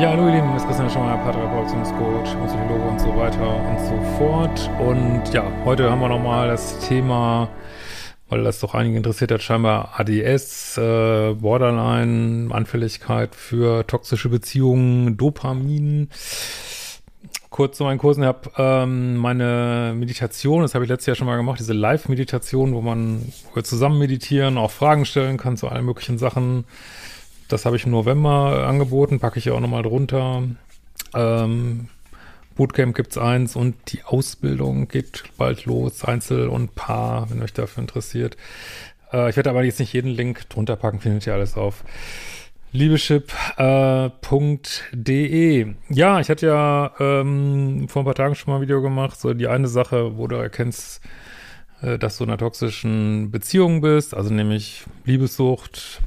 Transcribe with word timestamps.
Christian 0.00 0.88
Schemmer, 0.88 1.18
Paartherapeut, 1.18 1.68
Coach, 1.98 2.30
Psychologe 2.46 2.88
und 2.88 2.98
so 2.98 3.14
weiter 3.18 3.54
und 3.68 3.78
so 3.80 4.00
fort. 4.16 4.70
Und 4.78 5.34
ja, 5.34 5.44
heute 5.66 5.90
haben 5.90 6.00
wir 6.00 6.08
nochmal 6.08 6.48
das 6.48 6.78
Thema, 6.78 7.50
weil 8.30 8.42
das 8.42 8.60
doch 8.60 8.74
einige 8.74 8.96
interessiert 8.96 9.30
hat, 9.30 9.42
scheinbar 9.42 10.00
ADS, 10.00 10.78
äh, 10.78 11.34
Borderline, 11.34 12.48
Anfälligkeit 12.50 13.34
für 13.34 13.86
toxische 13.86 14.30
Beziehungen, 14.30 15.18
Dopamin. 15.18 16.08
Kurz 17.50 17.76
zu 17.76 17.84
meinen 17.84 17.98
Kursen, 17.98 18.22
ich 18.22 18.28
habe 18.28 18.50
ähm, 18.56 19.18
meine 19.18 19.92
Meditation, 19.94 20.62
das 20.62 20.74
habe 20.74 20.86
ich 20.86 20.88
letztes 20.88 21.08
Jahr 21.08 21.16
schon 21.16 21.26
mal 21.26 21.36
gemacht, 21.36 21.60
diese 21.60 21.74
Live-Meditation, 21.74 22.72
wo 22.72 22.80
man 22.80 23.30
zusammen 23.62 23.98
meditieren, 23.98 24.56
auch 24.56 24.70
Fragen 24.70 25.04
stellen 25.04 25.36
kann 25.36 25.58
zu 25.58 25.68
allen 25.68 25.84
möglichen 25.84 26.16
Sachen. 26.16 26.64
Das 27.50 27.66
habe 27.66 27.74
ich 27.74 27.84
im 27.84 27.90
November 27.90 28.64
angeboten, 28.68 29.18
packe 29.18 29.40
ich 29.40 29.50
auch 29.50 29.58
nochmal 29.58 29.82
drunter. 29.82 30.44
Ähm, 31.14 31.88
Bootcamp 32.54 32.94
gibt's 32.94 33.18
eins 33.18 33.56
und 33.56 33.74
die 33.88 34.04
Ausbildung 34.04 34.86
geht 34.86 35.24
bald 35.36 35.64
los, 35.64 36.04
Einzel 36.04 36.48
und 36.48 36.76
Paar, 36.76 37.28
wenn 37.28 37.42
euch 37.42 37.52
dafür 37.52 37.80
interessiert. 37.80 38.36
Äh, 39.12 39.30
ich 39.30 39.36
werde 39.36 39.50
aber 39.50 39.64
jetzt 39.64 39.80
nicht 39.80 39.92
jeden 39.92 40.12
Link 40.12 40.48
drunter 40.48 40.76
packen, 40.76 41.00
findet 41.00 41.26
ihr 41.26 41.34
alles 41.34 41.56
auf 41.56 41.82
liebeschip.de. 42.70 45.60
Äh, 45.60 45.74
ja, 45.88 46.20
ich 46.20 46.30
hatte 46.30 46.46
ja 46.46 46.92
ähm, 47.00 47.88
vor 47.88 48.02
ein 48.02 48.04
paar 48.04 48.14
Tagen 48.14 48.36
schon 48.36 48.52
mal 48.52 48.58
ein 48.58 48.62
Video 48.62 48.80
gemacht, 48.80 49.18
so 49.18 49.34
die 49.34 49.48
eine 49.48 49.66
Sache, 49.66 50.16
wo 50.16 50.28
du 50.28 50.36
erkennst, 50.36 51.00
äh, 51.82 51.98
dass 51.98 52.18
du 52.18 52.24
in 52.24 52.30
einer 52.30 52.38
toxischen 52.38 53.32
Beziehung 53.32 53.80
bist, 53.80 54.14
also 54.14 54.32
nämlich 54.32 54.84
Liebessucht, 55.04 56.00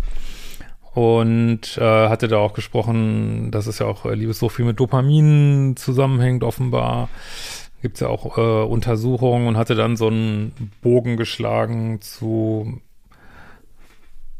und 0.93 1.77
äh, 1.77 2.07
hatte 2.09 2.27
da 2.27 2.37
auch 2.37 2.53
gesprochen, 2.53 3.49
dass 3.51 3.67
es 3.67 3.79
ja 3.79 3.87
auch 3.87 4.05
äh, 4.05 4.13
Liebessucht 4.13 4.55
viel 4.55 4.65
mit 4.65 4.79
Dopamin 4.79 5.75
zusammenhängt, 5.75 6.43
offenbar. 6.43 7.09
Gibt 7.81 7.95
es 7.95 8.01
ja 8.01 8.07
auch 8.07 8.37
äh, 8.37 8.41
Untersuchungen 8.65 9.47
und 9.47 9.57
hatte 9.57 9.75
dann 9.75 9.97
so 9.97 10.07
einen 10.07 10.71
Bogen 10.81 11.17
geschlagen 11.17 11.99
zu 12.01 12.79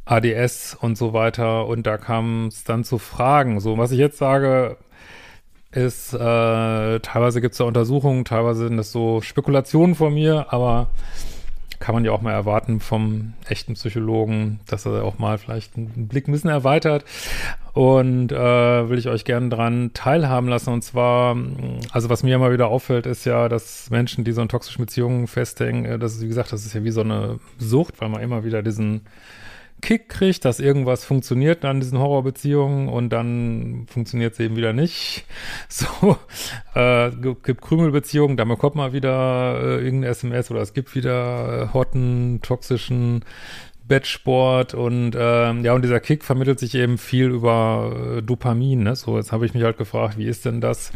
ADS 0.06 0.78
und 0.80 0.98
so 0.98 1.14
weiter. 1.14 1.66
Und 1.66 1.88
da 1.88 1.98
kam 1.98 2.48
es 2.48 2.64
dann 2.64 2.84
zu 2.84 3.00
Fragen. 3.00 3.60
So, 3.60 3.78
was 3.78 3.92
ich 3.92 4.00
jetzt 4.00 4.18
sage, 4.18 4.78
ist, 5.72 6.14
äh, 6.14 7.00
teilweise 7.00 7.42
gibt 7.42 7.54
es 7.54 7.58
da 7.58 7.64
Untersuchungen, 7.64 8.26
teilweise 8.26 8.68
sind 8.68 8.78
das 8.78 8.92
so 8.92 9.22
Spekulationen 9.22 9.96
von 9.96 10.14
mir, 10.14 10.54
aber 10.54 10.90
kann 11.84 11.96
man 11.96 12.06
ja 12.06 12.14
auch 12.14 12.22
mal 12.22 12.32
erwarten 12.32 12.80
vom 12.80 13.34
echten 13.50 13.74
Psychologen, 13.74 14.62
dass 14.68 14.86
er 14.86 15.04
auch 15.04 15.20
mal 15.20 15.38
vielleicht 15.38 15.76
einen 15.76 16.08
Blick 16.08 16.30
ein 16.30 16.32
bisschen 16.32 16.50
erweitert. 16.50 17.04
Und 17.74 18.32
äh, 18.32 18.90
will 18.90 18.98
ich 18.98 19.10
euch 19.10 19.26
gerne 19.26 19.50
dran 19.50 19.92
teilhaben 19.94 20.48
lassen. 20.48 20.72
Und 20.72 20.82
zwar, 20.82 21.36
also 21.92 22.10
was 22.10 22.24
mir 22.24 22.36
immer 22.36 22.54
wieder 22.54 22.70
auffällt, 22.70 23.06
ist 23.06 23.26
ja, 23.26 23.50
dass 23.50 23.90
Menschen, 23.90 24.24
die 24.24 24.32
so 24.32 24.42
in 24.42 24.48
toxischen 24.48 24.86
Beziehungen 24.86 25.28
festhängen, 25.28 25.84
äh, 25.84 26.00
das 26.00 26.14
ist, 26.14 26.22
wie 26.22 26.30
gesagt, 26.30 26.54
das 26.54 26.66
ist 26.66 26.74
ja 26.74 26.86
wie 26.86 26.92
so 26.92 27.02
eine 27.02 27.42
Sucht, 27.58 28.00
weil 28.00 28.08
man 28.08 28.22
immer 28.22 28.46
wieder 28.46 28.64
diesen 28.64 29.02
Kick 29.84 30.08
kriegt, 30.08 30.46
dass 30.46 30.62
irgendwas 30.62 31.04
funktioniert 31.04 31.66
an 31.66 31.82
diesen 31.82 32.00
Horrorbeziehungen 32.00 32.88
und 32.88 33.10
dann 33.10 33.86
funktioniert 33.88 34.34
es 34.34 34.40
eben 34.40 34.56
wieder 34.56 34.74
nicht. 34.74 35.26
So, 35.68 36.18
äh, 36.76 37.12
gibt 37.12 37.62
Krümelbeziehungen, 37.62 38.38
da 38.38 38.46
bekommt 38.46 38.76
man 38.76 38.94
wieder 38.94 39.60
äh, 39.60 39.84
irgendeine 39.84 40.08
SMS 40.08 40.52
oder 40.52 40.62
es 40.62 40.74
gibt 40.74 40.96
wieder 40.96 41.64
äh, 41.64 41.74
hotten, 41.74 42.40
toxischen 42.42 43.26
Bettsport 43.88 44.74
und 44.74 45.16
ähm, 45.18 45.66
ja, 45.66 45.74
und 45.74 45.82
dieser 45.82 46.00
Kick 46.00 46.24
vermittelt 46.24 46.60
sich 46.60 46.76
eben 46.76 46.98
viel 46.98 47.26
über 47.26 48.18
äh, 48.18 48.22
Dopamin. 48.22 48.84
Ne? 48.84 48.96
So, 48.96 49.18
jetzt 49.18 49.32
habe 49.32 49.46
ich 49.46 49.54
mich 49.54 49.64
halt 49.64 49.78
gefragt, 49.78 50.18
wie 50.18 50.28
ist 50.28 50.46
denn 50.46 50.62
das, 50.62 50.92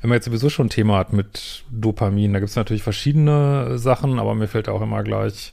wenn 0.00 0.10
man 0.10 0.16
jetzt 0.16 0.26
sowieso 0.26 0.50
schon 0.50 0.66
ein 0.66 0.70
Thema 0.70 0.98
hat 0.98 1.12
mit 1.12 1.64
Dopamin? 1.70 2.34
Da 2.34 2.40
gibt 2.40 2.50
es 2.50 2.56
natürlich 2.56 2.82
verschiedene 2.82 3.78
Sachen, 3.78 4.18
aber 4.18 4.34
mir 4.34 4.48
fällt 4.48 4.68
auch 4.68 4.82
immer 4.82 5.02
gleich 5.02 5.52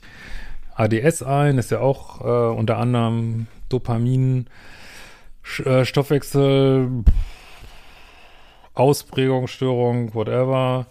ADS 0.74 1.22
ein, 1.22 1.58
ist 1.58 1.70
ja 1.70 1.80
auch 1.80 2.20
äh, 2.20 2.56
unter 2.56 2.78
anderem 2.78 3.46
Dopamin, 3.68 4.46
äh, 5.64 5.84
Stoffwechsel, 5.84 7.04
Ausprägungsstörung, 8.74 10.14
whatever. 10.14 10.86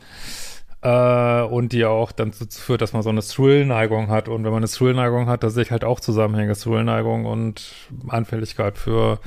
Äh, 0.82 1.44
und 1.44 1.72
die 1.72 1.80
ja 1.80 1.88
auch 1.88 2.12
dann 2.12 2.34
dazu 2.38 2.60
führt, 2.60 2.82
dass 2.82 2.92
man 2.94 3.04
so 3.04 3.10
eine 3.10 3.22
Thrill-Neigung 3.22 4.10
hat. 4.10 4.28
Und 4.28 4.44
wenn 4.44 4.52
man 4.52 4.64
eine 4.64 4.68
Thrill-Neigung 4.68 5.28
hat, 5.28 5.44
da 5.44 5.50
sehe 5.50 5.64
ich 5.64 5.72
halt 5.72 5.86
auch 5.86 6.00
Zusammenhänge, 6.00 6.54
Thrill-Neigung 6.54 7.26
und 7.26 7.74
Anfälligkeit 8.10 8.78
für 8.78 9.20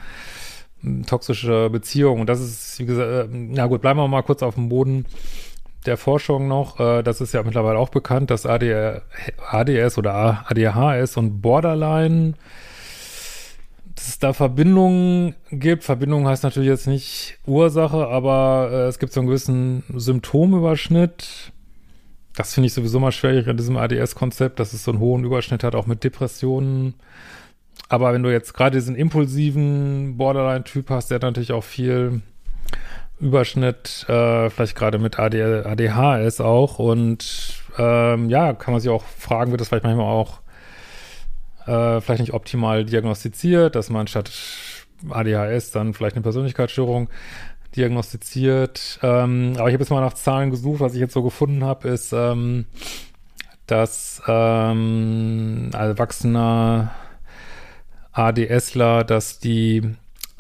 hm, 0.83 1.07
toxische 1.07 1.71
Beziehungen. 1.71 2.21
Und 2.21 2.29
das 2.29 2.41
ist, 2.41 2.79
wie 2.79 2.85
gesagt, 2.85 3.09
äh, 3.11 3.29
na 3.31 3.67
gut, 3.67 3.81
bleiben 3.81 3.99
wir 3.99 4.09
mal 4.09 4.23
kurz 4.23 4.43
auf 4.43 4.55
dem 4.55 4.69
Boden 4.69 5.07
der 5.87 5.97
Forschung 5.97 6.49
noch, 6.49 6.81
äh, 6.81 7.03
das 7.03 7.21
ist 7.21 7.35
ja 7.35 7.43
mittlerweile 7.43 7.79
auch 7.79 7.89
bekannt, 7.89 8.31
dass 8.31 8.47
AD, 8.47 9.01
ADS 9.51 9.99
oder 9.99 10.45
ADHS 10.49 11.17
und 11.17 11.41
Borderline, 11.41 12.35
dass 13.95 14.09
es 14.09 14.19
da 14.19 14.33
Verbindungen 14.33 15.35
gibt. 15.51 15.85
Verbindung 15.85 16.27
heißt 16.27 16.43
natürlich 16.43 16.69
jetzt 16.69 16.87
nicht 16.87 17.39
Ursache, 17.47 18.09
aber 18.09 18.69
äh, 18.71 18.87
es 18.89 18.99
gibt 18.99 19.13
so 19.13 19.21
einen 19.21 19.29
gewissen 19.29 19.85
Symptomüberschnitt. 19.95 21.53
Das 22.35 22.53
finde 22.53 22.67
ich 22.67 22.75
sowieso 22.75 23.01
mal 23.01 23.13
schwierig 23.13 23.49
an 23.49 23.57
diesem 23.57 23.77
ADS-Konzept, 23.77 24.61
dass 24.61 24.75
es 24.75 24.85
so 24.85 24.91
einen 24.91 25.01
hohen 25.01 25.25
Überschnitt 25.25 25.65
hat, 25.65 25.75
auch 25.75 25.87
mit 25.87 26.05
Depressionen. 26.05 26.95
Aber 27.89 28.13
wenn 28.13 28.23
du 28.23 28.31
jetzt 28.31 28.53
gerade 28.53 28.77
diesen 28.77 28.97
impulsiven 28.97 30.17
Borderline-Typ 30.17 30.91
hast, 30.91 31.11
der 31.11 31.17
hat 31.17 31.23
natürlich 31.23 31.53
auch 31.53 31.65
viel 31.65 32.21
Überschnitt, 33.19 34.05
äh, 34.09 34.51
vielleicht 34.51 34.77
gerade 34.77 34.99
mit 34.99 35.19
AD, 35.19 35.43
ADHS 35.65 36.41
auch. 36.41 36.79
Und 36.79 37.55
ähm, 37.79 38.29
ja, 38.29 38.53
kann 38.53 38.73
man 38.73 38.81
sich 38.81 38.91
auch 38.91 39.05
fragen, 39.05 39.51
wird 39.51 39.61
das 39.61 39.69
vielleicht 39.69 39.85
manchmal 39.85 40.07
auch 40.07 40.41
äh, 41.67 42.01
vielleicht 42.01 42.21
nicht 42.21 42.35
optimal 42.35 42.85
diagnostiziert, 42.85 43.75
dass 43.75 43.91
man 43.91 44.07
statt 44.07 44.31
ADHS 45.09 45.71
dann 45.71 45.95
vielleicht 45.95 46.17
eine 46.17 46.23
Persönlichkeitsstörung 46.23 47.09
diagnostiziert. 47.75 48.99
Ähm, 49.03 49.55
aber 49.57 49.69
ich 49.69 49.75
habe 49.75 49.83
jetzt 49.83 49.91
mal 49.91 50.01
nach 50.01 50.15
Zahlen 50.15 50.51
gesucht. 50.51 50.81
Was 50.81 50.95
ich 50.95 51.01
jetzt 51.01 51.13
so 51.13 51.23
gefunden 51.23 51.65
habe, 51.65 51.89
ist, 51.89 52.13
ähm, 52.13 52.67
dass 53.67 54.23
ähm, 54.27 55.71
erwachsener 55.73 56.93
ADSler, 58.13 59.05
dass 59.05 59.39
die, 59.39 59.83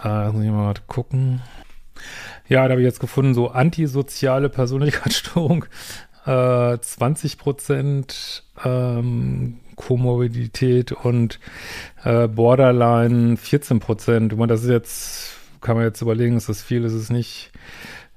äh, 0.02 0.28
muss 0.30 0.44
ich 0.44 0.50
mal 0.50 0.74
gucken, 0.86 1.42
ja, 2.48 2.64
da 2.64 2.72
habe 2.72 2.80
ich 2.80 2.86
jetzt 2.86 3.00
gefunden, 3.00 3.34
so 3.34 3.48
antisoziale 3.48 4.48
Persönlichkeitsstörung, 4.48 5.66
äh, 6.26 6.78
20 6.78 7.38
Prozent 7.38 8.44
ähm, 8.64 9.58
Komorbidität 9.76 10.92
und 10.92 11.38
äh, 12.04 12.28
Borderline 12.28 13.36
14 13.36 13.80
Prozent. 13.80 14.36
Meine, 14.36 14.48
das 14.48 14.62
ist 14.62 14.70
jetzt, 14.70 15.36
kann 15.60 15.76
man 15.76 15.84
jetzt 15.84 16.00
überlegen, 16.00 16.36
ist 16.36 16.48
das 16.48 16.62
viel, 16.62 16.84
ist 16.84 16.94
es 16.94 17.10
nicht 17.10 17.52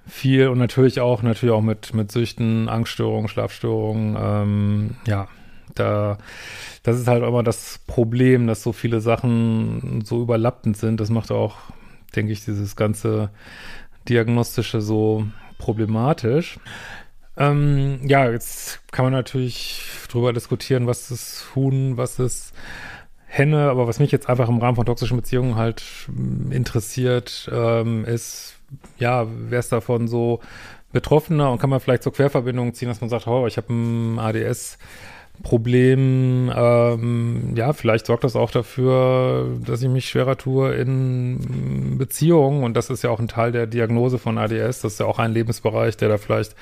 viel 0.07 0.47
und 0.47 0.57
natürlich 0.57 1.01
auch, 1.01 1.21
natürlich 1.21 1.53
auch 1.53 1.61
mit, 1.61 1.93
mit 1.93 2.11
Süchten, 2.11 2.67
Angststörungen, 2.67 3.27
Schlafstörungen, 3.27 4.17
ähm, 4.19 4.95
ja, 5.05 5.27
da, 5.75 6.17
das 6.83 6.99
ist 6.99 7.07
halt 7.07 7.23
immer 7.23 7.43
das 7.43 7.79
Problem, 7.87 8.47
dass 8.47 8.63
so 8.63 8.73
viele 8.73 9.01
Sachen 9.01 10.01
so 10.03 10.21
überlappend 10.21 10.77
sind. 10.77 10.99
Das 10.99 11.09
macht 11.09 11.31
auch, 11.31 11.57
denke 12.11 12.31
ich, 12.31 12.45
dieses 12.45 12.75
ganze 12.75 13.29
Diagnostische 14.07 14.81
so 14.81 15.25
problematisch. 15.57 16.59
Ähm, 17.37 18.01
ja, 18.07 18.29
jetzt 18.29 18.81
kann 18.91 19.05
man 19.05 19.13
natürlich 19.13 19.83
drüber 20.09 20.33
diskutieren, 20.33 20.87
was 20.87 21.09
ist 21.11 21.47
Huhn, 21.55 21.95
was 21.95 22.19
ist 22.19 22.53
Henne, 23.27 23.69
aber 23.69 23.87
was 23.87 23.99
mich 23.99 24.11
jetzt 24.11 24.27
einfach 24.27 24.49
im 24.49 24.57
Rahmen 24.57 24.75
von 24.75 24.85
toxischen 24.85 25.17
Beziehungen 25.17 25.55
halt 25.55 25.83
hm, 26.07 26.51
interessiert, 26.51 27.49
ähm, 27.53 28.03
ist, 28.05 28.55
ja, 28.97 29.27
wer 29.29 29.59
ist 29.59 29.71
davon 29.71 30.07
so 30.07 30.41
Betroffener 30.91 31.51
und 31.51 31.59
kann 31.59 31.69
man 31.69 31.79
vielleicht 31.79 32.03
so 32.03 32.11
Querverbindungen 32.11 32.73
ziehen, 32.73 32.87
dass 32.87 33.01
man 33.01 33.09
sagt, 33.09 33.27
oh, 33.27 33.45
ich 33.45 33.57
habe 33.57 33.71
ein 33.71 34.17
ADS, 34.17 34.79
Problem, 35.43 36.51
ähm, 36.53 37.53
ja, 37.55 37.73
vielleicht 37.73 38.05
sorgt 38.05 38.23
das 38.23 38.35
auch 38.35 38.51
dafür, 38.51 39.57
dass 39.65 39.81
ich 39.81 39.89
mich 39.89 40.09
schwerer 40.09 40.37
tue 40.37 40.73
in 40.73 41.97
Beziehungen. 41.97 42.63
Und 42.63 42.75
das 42.75 42.89
ist 42.89 43.03
ja 43.03 43.09
auch 43.09 43.19
ein 43.19 43.27
Teil 43.27 43.51
der 43.51 43.67
Diagnose 43.67 44.17
von 44.19 44.37
ADS, 44.37 44.81
das 44.81 44.93
ist 44.93 44.99
ja 44.99 45.05
auch 45.05 45.19
ein 45.19 45.31
Lebensbereich, 45.31 45.97
der 45.97 46.09
da 46.09 46.17
vielleicht 46.17 46.55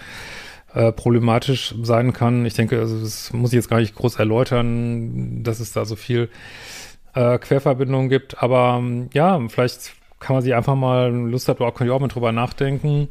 äh, 0.73 0.91
problematisch 0.91 1.73
sein 1.81 2.13
kann. 2.13 2.45
Ich 2.45 2.53
denke, 2.53 2.79
also 2.79 2.99
das 2.99 3.33
muss 3.33 3.51
ich 3.51 3.57
jetzt 3.57 3.69
gar 3.69 3.79
nicht 3.79 3.95
groß 3.95 4.17
erläutern, 4.17 5.43
dass 5.43 5.59
es 5.59 5.73
da 5.73 5.85
so 5.85 5.95
viel 5.95 6.29
äh, 7.15 7.39
Querverbindungen 7.39 8.09
gibt, 8.09 8.41
aber 8.43 8.83
ja, 9.13 9.39
vielleicht 9.49 9.93
kann 10.19 10.35
man 10.35 10.43
sich 10.43 10.53
einfach 10.53 10.75
mal 10.75 11.11
Lust 11.11 11.47
hat, 11.47 11.61
auch 11.61 11.73
könnt 11.73 11.89
ihr 11.89 11.95
auch 11.95 11.99
mal 11.99 12.07
drüber 12.07 12.31
nachdenken, 12.31 13.07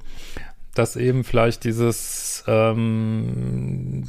dass 0.74 0.96
eben 0.96 1.24
vielleicht 1.24 1.64
dieses 1.64 2.25
ähm, 2.46 4.04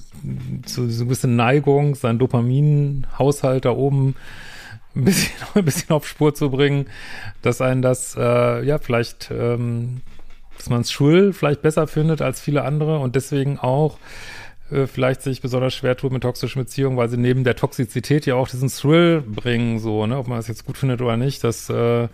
so, 0.65 0.87
so 0.87 1.03
ein 1.03 1.07
bisschen 1.07 1.35
Neigung, 1.35 1.95
seinen 1.95 2.19
Dopaminhaushalt 2.19 3.65
da 3.65 3.71
oben 3.71 4.15
ein 4.95 5.05
bisschen, 5.05 5.33
ein 5.55 5.65
bisschen 5.65 5.91
auf 5.91 6.07
Spur 6.07 6.33
zu 6.33 6.49
bringen, 6.49 6.87
dass 7.41 7.61
einen 7.61 7.81
das 7.81 8.15
äh, 8.17 8.63
ja 8.65 8.77
vielleicht 8.77 9.31
ähm, 9.31 10.01
dass 10.57 10.69
man 10.69 10.81
es 10.81 10.91
schwul 10.91 11.33
vielleicht 11.33 11.61
besser 11.61 11.87
findet 11.87 12.21
als 12.21 12.41
viele 12.41 12.63
andere 12.63 12.99
und 12.99 13.15
deswegen 13.15 13.59
auch 13.59 13.97
äh, 14.71 14.87
vielleicht 14.87 15.21
sich 15.21 15.41
besonders 15.41 15.73
schwer 15.73 15.95
tut 15.95 16.11
mit 16.11 16.23
toxischen 16.23 16.61
Beziehungen, 16.61 16.97
weil 16.97 17.09
sie 17.09 17.17
neben 17.17 17.43
der 17.43 17.55
Toxizität 17.55 18.25
ja 18.25 18.35
auch 18.35 18.47
diesen 18.47 18.69
Thrill 18.69 19.21
bringen, 19.21 19.79
so, 19.79 20.05
ne, 20.05 20.17
ob 20.17 20.27
man 20.27 20.37
das 20.37 20.47
jetzt 20.47 20.65
gut 20.65 20.77
findet 20.77 21.01
oder 21.01 21.15
nicht, 21.15 21.43
das 21.43 21.69
äh, 21.69 22.07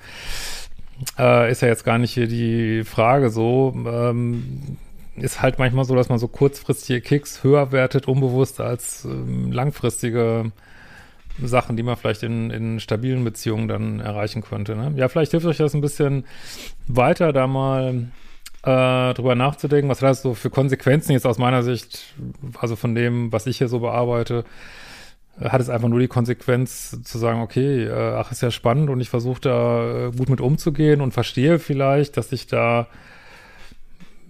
äh, 1.18 1.52
ist 1.52 1.62
ja 1.62 1.68
jetzt 1.68 1.84
gar 1.84 1.98
nicht 1.98 2.14
hier 2.14 2.28
die 2.28 2.84
Frage 2.84 3.30
so. 3.30 3.74
Ähm, 3.76 4.78
ist 5.16 5.42
halt 5.42 5.60
manchmal 5.60 5.86
so, 5.86 5.96
dass 5.96 6.10
man 6.10 6.20
so 6.20 6.28
kurzfristige 6.28 7.02
Kicks 7.02 7.44
höher 7.44 7.72
wertet, 7.72 8.08
unbewusst 8.08 8.60
als 8.60 9.06
ähm, 9.06 9.52
langfristige 9.52 10.52
Sachen, 11.42 11.78
die 11.78 11.84
man 11.84 11.96
vielleicht 11.96 12.24
in, 12.24 12.50
in 12.52 12.80
stabilen 12.80 13.24
Beziehungen 13.24 13.68
dann 13.68 14.00
erreichen 14.00 14.42
könnte. 14.42 14.76
Ne? 14.76 14.94
Ja, 14.96 15.08
vielleicht 15.08 15.32
hilft 15.32 15.46
euch 15.46 15.58
das 15.58 15.74
ein 15.74 15.82
bisschen 15.82 16.26
weiter, 16.88 17.34
da 17.34 17.48
mal 17.48 18.08
äh, 18.64 19.14
drüber 19.14 19.36
nachzudenken, 19.36 19.90
was 19.90 20.02
hat 20.02 20.10
das 20.10 20.22
so 20.22 20.34
für 20.34 20.50
Konsequenzen 20.50 21.12
jetzt 21.12 21.26
aus 21.26 21.38
meiner 21.38 21.64
Sicht, 21.64 22.14
also 22.60 22.76
von 22.76 22.96
dem, 22.96 23.32
was 23.32 23.48
ich 23.48 23.58
hier 23.58 23.68
so 23.68 23.80
bearbeite, 23.80 24.46
hat 25.40 25.62
es 25.62 25.70
einfach 25.70 25.90
nur 25.90 26.00
die 26.00 26.08
Konsequenz 26.08 27.02
zu 27.04 27.18
sagen, 27.18 27.42
okay, 27.42 27.86
äh, 27.86 28.16
ach, 28.16 28.32
ist 28.32 28.42
ja 28.42 28.52
spannend 28.52 28.90
und 28.90 29.02
ich 29.02 29.10
versuche 29.10 29.42
da 29.42 30.08
äh, 30.08 30.12
gut 30.12 30.30
mit 30.30 30.42
umzugehen 30.42 31.02
und 31.02 31.12
verstehe 31.12 31.58
vielleicht, 31.58 32.18
dass 32.18 32.32
ich 32.32 32.46
da 32.46 32.88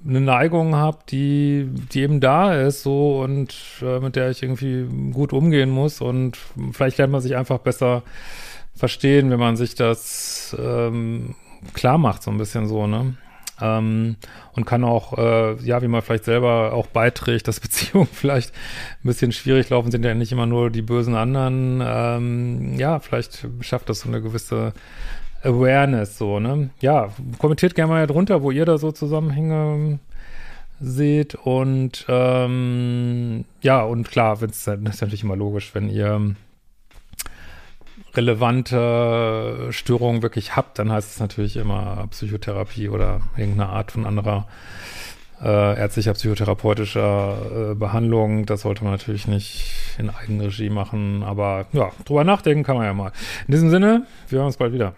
eine 0.05 0.21
Neigung 0.21 0.75
habe, 0.75 0.99
die, 1.09 1.69
die 1.91 2.01
eben 2.01 2.19
da 2.19 2.53
ist, 2.53 2.83
so 2.83 3.21
und 3.21 3.55
äh, 3.81 3.99
mit 3.99 4.15
der 4.15 4.29
ich 4.29 4.43
irgendwie 4.43 5.11
gut 5.11 5.33
umgehen 5.33 5.69
muss 5.69 6.01
und 6.01 6.37
vielleicht 6.71 6.97
lernt 6.97 7.13
man 7.13 7.21
sich 7.21 7.35
einfach 7.35 7.59
besser 7.59 8.03
verstehen, 8.75 9.29
wenn 9.29 9.39
man 9.39 9.55
sich 9.55 9.75
das 9.75 10.55
ähm, 10.59 11.35
klar 11.73 11.97
macht, 11.97 12.23
so 12.23 12.31
ein 12.31 12.37
bisschen 12.37 12.67
so, 12.67 12.87
ne? 12.87 13.15
Ähm, 13.61 14.17
und 14.53 14.65
kann 14.65 14.83
auch, 14.83 15.17
äh, 15.17 15.55
ja, 15.63 15.81
wie 15.81 15.87
man 15.87 16.01
vielleicht 16.01 16.25
selber 16.25 16.73
auch 16.73 16.87
beiträgt, 16.87 17.47
dass 17.47 17.59
Beziehungen 17.61 18.09
vielleicht 18.11 18.51
ein 19.03 19.07
bisschen 19.07 19.31
schwierig 19.31 19.69
laufen, 19.69 19.91
sind 19.91 20.03
ja 20.03 20.13
nicht 20.15 20.31
immer 20.31 20.47
nur 20.47 20.69
die 20.69 20.81
bösen 20.81 21.15
anderen. 21.15 21.81
Ähm, 21.85 22.73
ja, 22.77 22.99
vielleicht 22.99 23.47
schafft 23.61 23.89
das 23.89 24.01
so 24.01 24.09
eine 24.09 24.21
gewisse 24.21 24.73
Awareness, 25.43 26.17
so, 26.17 26.39
ne? 26.39 26.69
Ja, 26.79 27.09
kommentiert 27.37 27.75
gerne 27.75 27.91
mal 27.91 28.07
drunter, 28.07 28.41
wo 28.41 28.51
ihr 28.51 28.65
da 28.65 28.77
so 28.77 28.91
Zusammenhänge 28.91 29.99
seht 30.79 31.35
und 31.35 32.05
ähm, 32.09 33.45
ja, 33.61 33.81
und 33.83 34.09
klar, 34.09 34.41
wenn's, 34.41 34.63
das 34.65 34.77
ist 34.77 35.01
natürlich 35.01 35.23
immer 35.23 35.35
logisch, 35.35 35.73
wenn 35.75 35.89
ihr 35.89 36.35
relevante 38.15 39.67
Störungen 39.71 40.21
wirklich 40.21 40.55
habt, 40.55 40.79
dann 40.79 40.91
heißt 40.91 41.11
es 41.11 41.19
natürlich 41.19 41.57
immer 41.57 42.07
Psychotherapie 42.11 42.89
oder 42.89 43.21
irgendeine 43.37 43.69
Art 43.69 43.91
von 43.91 44.05
anderer 44.05 44.47
äh, 45.41 45.79
ärztlicher, 45.79 46.13
psychotherapeutischer 46.13 47.71
äh, 47.71 47.75
Behandlung. 47.75 48.45
Das 48.45 48.61
sollte 48.61 48.83
man 48.83 48.93
natürlich 48.93 49.27
nicht 49.27 49.73
in 49.97 50.09
Eigenregie 50.09 50.69
machen, 50.69 51.23
aber 51.23 51.65
ja, 51.73 51.91
drüber 52.05 52.23
nachdenken 52.23 52.63
kann 52.63 52.77
man 52.77 52.85
ja 52.85 52.93
mal. 52.93 53.11
In 53.47 53.53
diesem 53.53 53.69
Sinne, 53.69 54.05
wir 54.29 54.37
hören 54.37 54.47
uns 54.47 54.57
bald 54.57 54.73
wieder. 54.73 54.93